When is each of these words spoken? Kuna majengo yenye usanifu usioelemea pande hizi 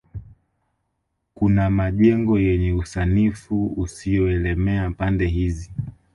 Kuna 1.33 1.69
majengo 1.69 2.39
yenye 2.39 2.73
usanifu 2.73 3.65
usioelemea 3.67 4.91
pande 4.91 5.27
hizi 5.27 5.71